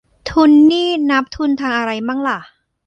[0.29, 2.39] ทุนนี่นับทุนทางอะไรมั่งล่ะ